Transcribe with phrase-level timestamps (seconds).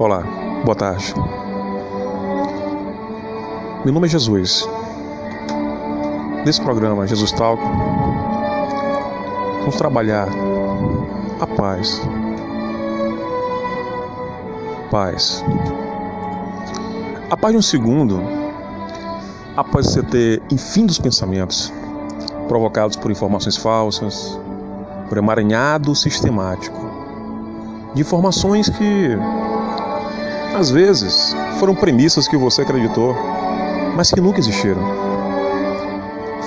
[0.00, 0.22] Olá,
[0.64, 1.12] boa tarde.
[3.84, 4.66] Meu nome é Jesus.
[6.42, 7.62] Nesse programa Jesus Talk,
[9.58, 10.26] vamos trabalhar
[11.38, 12.00] a paz.
[14.90, 15.44] Paz.
[17.30, 18.22] A paz de um segundo,
[19.54, 21.70] após você ter infindos pensamentos
[22.48, 24.40] provocados por informações falsas,
[25.10, 26.88] por emaranhado sistemático
[27.94, 29.18] de informações que
[30.60, 33.16] às vezes foram premissas que você acreditou,
[33.96, 34.82] mas que nunca existiram.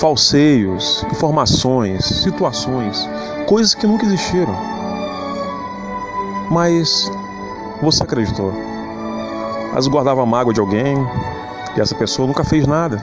[0.00, 3.08] Falseios, informações, situações,
[3.46, 4.52] coisas que nunca existiram.
[6.50, 7.08] Mas
[7.80, 8.52] você acreditou.
[9.72, 10.96] Mas guardava mágoa de alguém
[11.76, 13.00] e essa pessoa nunca fez nada.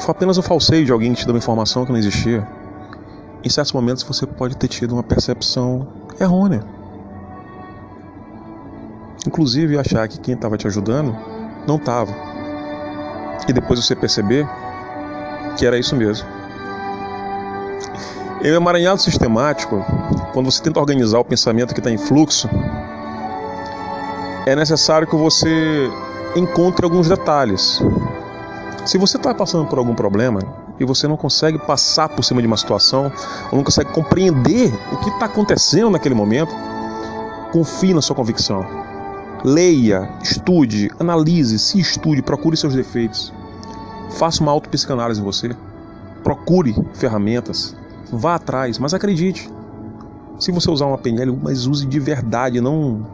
[0.00, 2.44] Foi apenas um falseio de alguém que te deu uma informação que não existia.
[3.44, 5.86] Em certos momentos você pode ter tido uma percepção
[6.18, 6.79] errônea.
[9.26, 11.16] Inclusive achar que quem estava te ajudando
[11.66, 12.12] não estava.
[13.48, 14.48] E depois você perceber
[15.56, 16.26] que era isso mesmo.
[18.42, 19.84] Em um emaranhado sistemático,
[20.32, 22.48] quando você tenta organizar o pensamento que está em fluxo,
[24.46, 25.90] é necessário que você
[26.34, 27.82] encontre alguns detalhes.
[28.86, 30.40] Se você está passando por algum problema
[30.78, 33.12] e você não consegue passar por cima de uma situação,
[33.50, 36.54] ou não consegue compreender o que está acontecendo naquele momento,
[37.52, 38.79] confie na sua convicção.
[39.44, 43.32] Leia, estude, analise, se estude, procure seus defeitos.
[44.10, 45.50] Faça uma autopsicanálise em você.
[46.22, 47.74] Procure ferramentas.
[48.12, 49.50] Vá atrás, mas acredite.
[50.38, 53.06] Se você usar uma PNL, mas use de verdade, não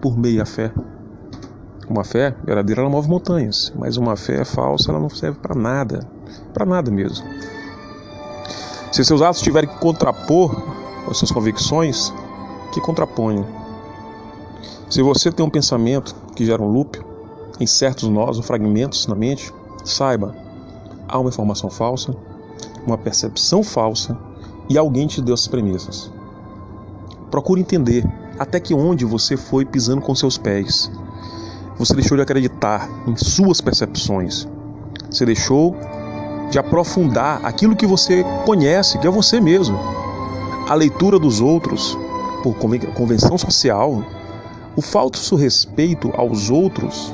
[0.00, 0.72] por meia fé.
[1.88, 6.06] Uma fé verdadeira ela move montanhas, mas uma fé falsa ela não serve para nada,
[6.52, 7.26] para nada mesmo.
[8.92, 10.54] Se seus atos tiverem que contrapor
[11.10, 12.12] as suas convicções,
[12.72, 13.57] que contraponham.
[14.88, 17.00] Se você tem um pensamento que gera um loop
[17.60, 19.52] em certos nós ou fragmentos na mente,
[19.84, 20.34] saiba,
[21.06, 22.14] há uma informação falsa,
[22.86, 24.18] uma percepção falsa
[24.68, 26.10] e alguém te deu essas premissas.
[27.30, 28.06] Procure entender
[28.38, 30.90] até que onde você foi pisando com seus pés
[31.78, 34.48] você deixou de acreditar em suas percepções.
[35.08, 35.76] Você deixou
[36.50, 39.78] de aprofundar aquilo que você conhece, que é você mesmo.
[40.68, 41.96] A leitura dos outros,
[42.42, 42.56] por
[42.94, 44.04] convenção social,
[44.78, 47.12] o falso respeito aos outros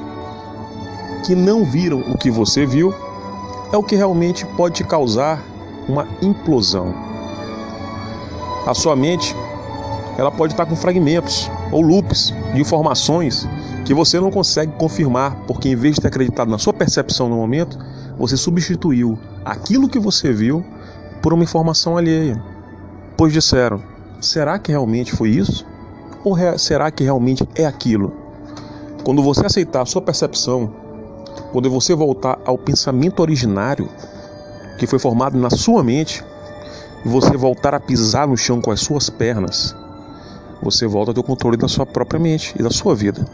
[1.24, 2.92] que não viram o que você viu,
[3.72, 5.42] é o que realmente pode te causar
[5.88, 6.94] uma implosão.
[8.66, 9.34] A sua mente,
[10.18, 13.48] ela pode estar com fragmentos ou loops de informações
[13.86, 17.36] que você não consegue confirmar, porque em vez de ter acreditado na sua percepção no
[17.36, 17.78] momento,
[18.18, 20.62] você substituiu aquilo que você viu
[21.22, 22.42] por uma informação alheia.
[23.16, 23.82] Pois disseram:
[24.20, 25.64] será que realmente foi isso?
[26.24, 28.12] Ou será que realmente é aquilo?
[29.04, 30.74] Quando você aceitar a sua percepção,
[31.52, 33.88] quando você voltar ao pensamento originário
[34.78, 36.24] que foi formado na sua mente,
[37.04, 39.76] e você voltar a pisar no chão com as suas pernas,
[40.62, 43.24] você volta a ter o controle da sua própria mente e da sua vida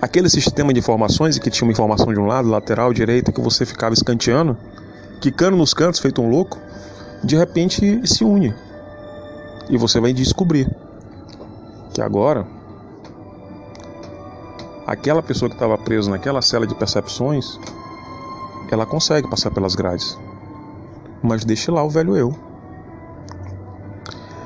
[0.00, 3.64] aquele sistema de informações que tinha uma informação de um lado, lateral, direita, que você
[3.64, 4.56] ficava escanteando,
[5.20, 6.58] quicando nos cantos, feito um louco,
[7.24, 8.54] de repente se une.
[9.68, 10.68] E você vai descobrir
[11.96, 12.46] que agora
[14.86, 17.58] aquela pessoa que estava presa naquela cela de percepções,
[18.70, 20.18] ela consegue passar pelas grades.
[21.22, 22.34] Mas deixe lá o velho eu.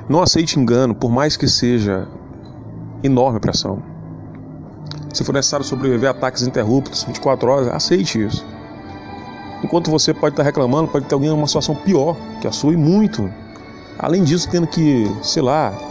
[0.09, 2.07] Não aceite engano, por mais que seja
[3.03, 3.83] enorme pressão.
[5.13, 8.47] Se for necessário sobreviver a ataques interruptos 24 horas, aceite isso.
[9.65, 12.73] Enquanto você pode estar reclamando, pode ter alguém em uma situação pior que a sua
[12.73, 13.29] e muito.
[13.99, 15.90] Além disso, tendo que, sei lá,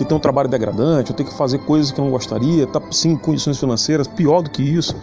[0.00, 3.14] que tem um trabalho degradante, ou ter que fazer coisas que não gostaria, tá sem
[3.18, 4.96] condições financeiras, pior do que isso.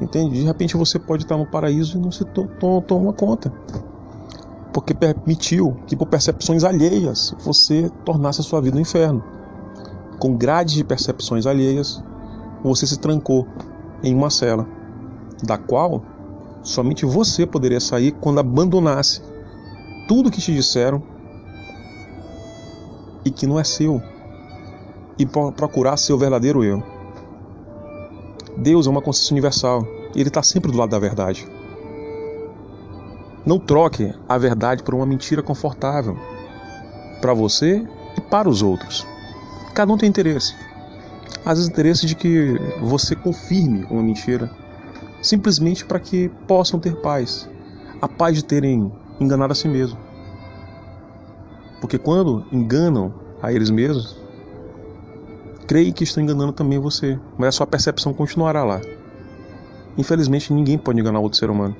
[0.00, 0.38] Entende?
[0.38, 3.52] De repente você pode estar no paraíso e não se to to toma conta.
[4.72, 9.20] Porque permitiu que por percepções alheias você tornasse a sua vida um inferno.
[10.20, 12.00] Com grades de percepções alheias,
[12.62, 13.48] você se trancou
[14.00, 14.64] em uma cela,
[15.42, 16.04] da qual
[16.62, 19.22] somente você poderia sair quando abandonasse
[20.06, 21.02] tudo que te disseram
[23.24, 24.00] e que não é seu
[25.20, 26.82] e procurar seu verdadeiro eu.
[28.56, 31.46] Deus é uma consciência universal e Ele está sempre do lado da verdade.
[33.44, 36.16] Não troque a verdade por uma mentira confortável
[37.20, 37.86] para você
[38.16, 39.06] e para os outros.
[39.74, 40.54] Cada um tem interesse
[41.44, 44.50] às vezes interesse de que você confirme uma mentira,
[45.22, 47.48] simplesmente para que possam ter paz,
[48.00, 49.98] a paz de terem enganado a si mesmo.
[51.80, 54.19] Porque quando enganam a eles mesmos,
[55.70, 58.80] creem que estão enganando também você, mas a sua percepção continuará lá.
[59.96, 61.76] Infelizmente, ninguém pode enganar outro ser humano.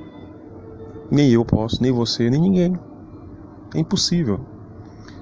[1.11, 2.79] Nem eu posso, nem você, nem ninguém.
[3.75, 4.39] É impossível.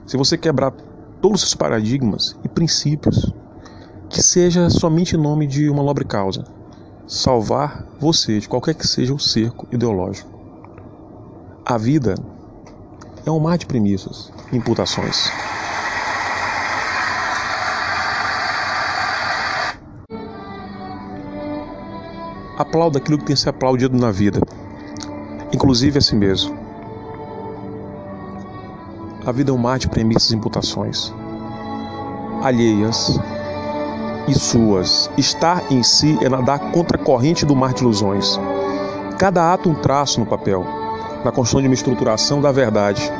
[0.06, 0.72] Se você quebrar
[1.18, 3.32] todos os paradigmas e princípios,
[4.10, 6.44] que seja somente em nome de uma nobre causa
[7.06, 10.28] salvar você de qualquer que seja o cerco ideológico.
[11.64, 12.16] A vida
[13.24, 15.32] é um mar de premissas e imputações.
[22.68, 24.42] Aplauda aquilo que tem que ser aplaudido na vida,
[25.54, 26.54] inclusive a si mesmo.
[29.24, 31.10] A vida é um mar de premissas e imputações,
[32.42, 33.18] alheias
[34.28, 35.10] e suas.
[35.16, 38.38] Estar em si é nadar contra a corrente do mar de ilusões.
[39.18, 40.62] Cada ato um traço no papel,
[41.24, 43.10] na construção de uma estruturação da verdade.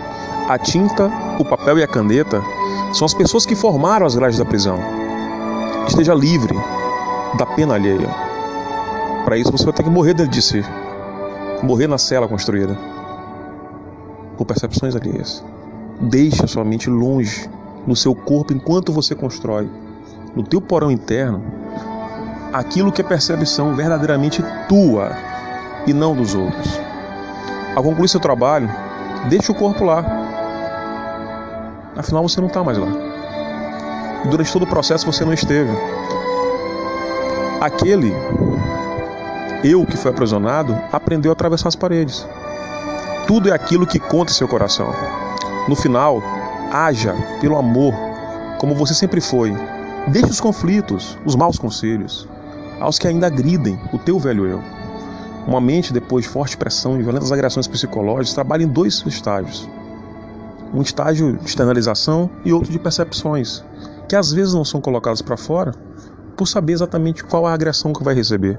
[0.47, 2.43] A tinta, o papel e a caneta
[2.93, 4.79] são as pessoas que formaram as grades da prisão.
[5.87, 6.55] Esteja livre
[7.39, 8.27] da pena alheia
[9.28, 10.64] para isso você vai ter que morrer dentro de si.
[11.62, 12.75] Morrer na cela construída.
[14.38, 15.44] Por percepções alheias.
[16.00, 17.46] Deixe a sua mente longe
[17.86, 19.69] no seu corpo enquanto você constrói,
[20.34, 21.42] no teu porão interno,
[22.54, 25.10] aquilo que é percepção verdadeiramente tua
[25.86, 26.80] e não dos outros.
[27.76, 28.70] Ao concluir seu trabalho,
[29.28, 30.06] deixe o corpo lá.
[31.94, 32.88] Afinal, você não está mais lá.
[34.30, 35.70] Durante todo o processo você não esteve.
[37.60, 38.14] Aquele
[39.64, 42.26] eu que fui aprisionado aprendeu a atravessar as paredes.
[43.26, 44.93] Tudo é aquilo que conta seu coração.
[45.69, 46.22] No final,
[46.72, 47.93] haja pelo amor,
[48.58, 49.55] como você sempre foi.
[50.06, 52.28] Deixe os conflitos, os maus conselhos,
[52.81, 54.62] aos que ainda agridem o teu velho eu.
[55.46, 59.69] Uma mente, depois de forte pressão e violentas agressões psicológicas, trabalha em dois estágios.
[60.72, 63.64] Um estágio de externalização e outro de percepções,
[64.08, 65.72] que às vezes não são colocadas para fora
[66.37, 68.58] por saber exatamente qual a agressão que vai receber.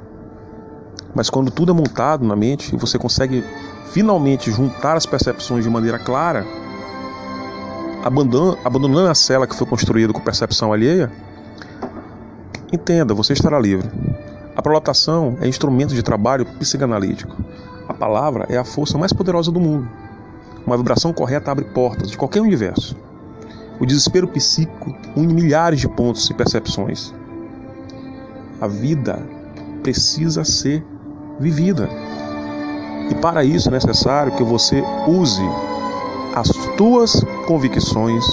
[1.14, 3.44] Mas quando tudo é montado na mente e você consegue
[3.92, 6.46] finalmente juntar as percepções de maneira clara,
[8.04, 11.12] abandonando, a cela que foi construída com percepção alheia,
[12.72, 13.90] entenda, você estará livre.
[14.56, 17.36] A prolotação é instrumento de trabalho psicanalítico.
[17.88, 19.90] A palavra é a força mais poderosa do mundo.
[20.66, 22.96] Uma vibração correta abre portas de qualquer universo.
[23.80, 27.14] O desespero psíquico une milhares de pontos e percepções.
[28.62, 29.26] A vida
[29.82, 30.86] precisa ser
[31.40, 31.90] vivida.
[33.10, 35.44] E para isso é necessário que você use
[36.36, 38.24] as tuas convicções,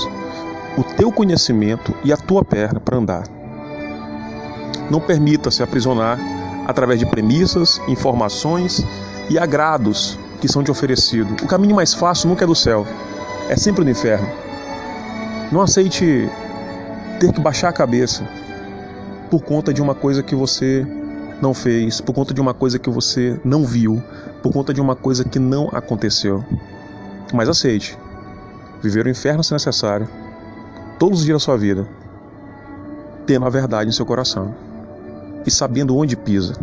[0.76, 3.24] o teu conhecimento e a tua perna para andar.
[4.90, 6.18] Não permita se aprisionar
[6.66, 8.84] através de premissas, informações
[9.30, 11.42] e agrados que são te oferecidos.
[11.42, 12.86] O caminho mais fácil nunca é do céu,
[13.48, 14.28] é sempre do inferno.
[15.50, 16.28] Não aceite
[17.18, 18.28] ter que baixar a cabeça
[19.30, 20.86] por conta de uma coisa que você
[21.40, 24.02] não fez, por conta de uma coisa que você não viu,
[24.42, 26.44] por conta de uma coisa que não aconteceu.
[27.32, 27.98] Mas aceite.
[28.82, 30.08] Viver o inferno se necessário,
[30.98, 31.88] todos os dias da sua vida,
[33.26, 34.54] tendo a verdade em seu coração
[35.46, 36.54] e sabendo onde pisa.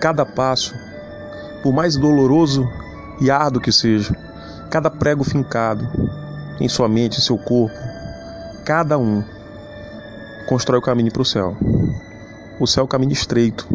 [0.00, 0.74] Cada passo,
[1.62, 2.66] por mais doloroso
[3.20, 4.16] e árduo que seja,
[4.70, 5.86] cada prego fincado
[6.60, 7.76] em sua mente, em seu corpo,
[8.64, 9.22] cada um
[10.46, 11.56] constrói o caminho para o céu.
[12.60, 13.66] O céu é o caminho estreito,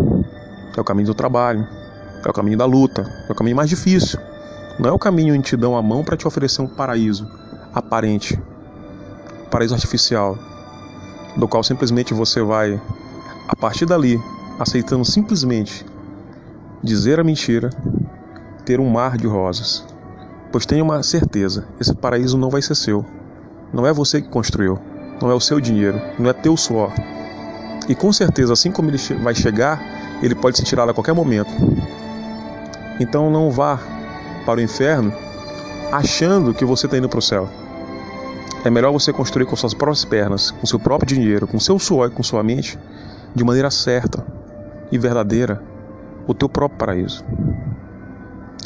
[0.75, 1.67] é o caminho do trabalho,
[2.25, 4.17] é o caminho da luta, é o caminho mais difícil.
[4.79, 7.29] Não é o caminho onde te dão a mão para te oferecer um paraíso
[7.73, 8.41] aparente,
[9.51, 10.37] paraíso artificial,
[11.35, 12.81] do qual simplesmente você vai,
[13.47, 14.17] a partir dali,
[14.57, 15.85] aceitando simplesmente
[16.81, 17.69] dizer a mentira,
[18.65, 19.85] ter um mar de rosas.
[20.51, 23.05] Pois tenha uma certeza, esse paraíso não vai ser seu.
[23.73, 24.79] Não é você que construiu
[25.21, 26.91] não é o seu dinheiro, não é teu suor.
[27.87, 29.81] E com certeza, assim como ele vai chegar,
[30.21, 31.51] ele pode ser tirado a qualquer momento.
[32.99, 33.79] Então não vá
[34.45, 35.13] para o inferno
[35.91, 37.49] achando que você está indo para o céu.
[38.63, 42.09] É melhor você construir com suas próprias pernas, com seu próprio dinheiro, com seu suor
[42.09, 42.77] e com sua mente,
[43.33, 44.23] de maneira certa
[44.91, 45.61] e verdadeira,
[46.27, 47.25] o teu próprio paraíso.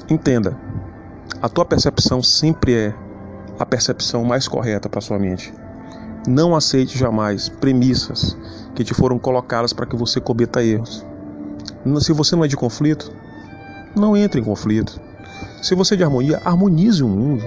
[0.09, 0.57] Entenda,
[1.41, 2.93] a tua percepção sempre é
[3.57, 5.53] a percepção mais correta para sua mente.
[6.27, 8.35] Não aceite jamais premissas
[8.73, 11.05] que te foram colocadas para que você cometa erros.
[12.01, 13.11] Se você não é de conflito,
[13.95, 14.99] não entre em conflito.
[15.61, 17.43] Se você é de harmonia, harmonize o mundo.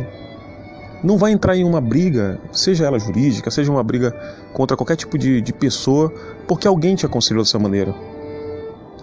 [1.02, 4.12] Não vai entrar em uma briga, seja ela jurídica, seja uma briga
[4.52, 6.12] contra qualquer tipo de, de pessoa,
[6.46, 7.92] porque alguém te aconselhou dessa maneira.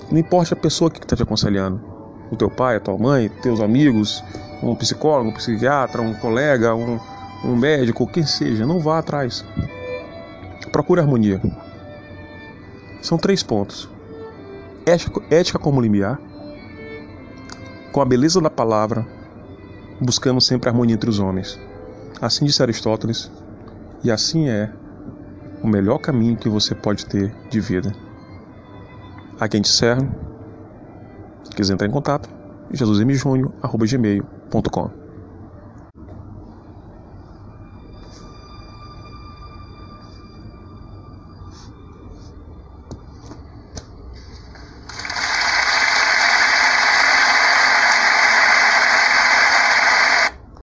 [0.10, 1.82] Não importa a pessoa que está te aconselhando.
[2.32, 4.24] O teu pai, a tua mãe, teus amigos,
[4.64, 7.00] um psicólogo, um psiquiatra, um colega, um,
[7.44, 9.46] um médico, quem seja, não vá atrás.
[10.72, 11.42] Procure harmonia.
[13.02, 13.90] São três pontos:
[14.86, 16.20] ética, ética como limiar,
[17.92, 19.06] com a beleza da palavra,
[20.00, 21.60] buscando sempre a harmonia entre os homens.
[22.22, 23.30] Assim disse Aristóteles,
[24.04, 24.72] e assim é
[25.62, 27.94] o melhor caminho que você pode ter de vida.
[29.40, 30.02] Aqui a gente encerra.
[31.44, 32.28] Se quiser entrar em contato,
[32.72, 35.05] jesusmjúnior.gmail.com